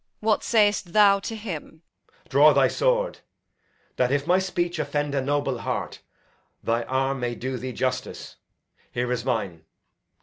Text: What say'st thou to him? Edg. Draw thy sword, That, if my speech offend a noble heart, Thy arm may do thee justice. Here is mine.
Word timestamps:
What 0.19 0.43
say'st 0.43 0.93
thou 0.93 1.19
to 1.19 1.35
him? 1.35 1.83
Edg. 2.25 2.29
Draw 2.29 2.53
thy 2.53 2.67
sword, 2.69 3.19
That, 3.97 4.11
if 4.11 4.25
my 4.25 4.39
speech 4.39 4.79
offend 4.79 5.13
a 5.13 5.21
noble 5.21 5.59
heart, 5.59 6.01
Thy 6.63 6.81
arm 6.85 7.19
may 7.19 7.35
do 7.35 7.55
thee 7.55 7.71
justice. 7.71 8.37
Here 8.91 9.11
is 9.11 9.23
mine. 9.23 9.63